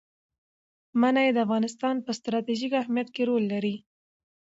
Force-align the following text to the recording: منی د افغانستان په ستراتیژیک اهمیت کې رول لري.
منی 1.01 1.27
د 1.33 1.37
افغانستان 1.45 1.95
په 2.05 2.11
ستراتیژیک 2.19 2.71
اهمیت 2.81 3.07
کې 3.15 3.23
رول 3.29 3.43
لري. 3.53 3.75